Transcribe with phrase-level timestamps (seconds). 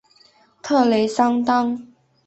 [0.63, 1.79] 特雷桑当。